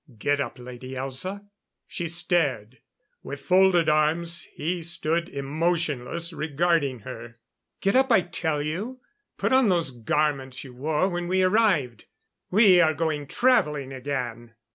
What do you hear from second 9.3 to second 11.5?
Put on those garments you wore when we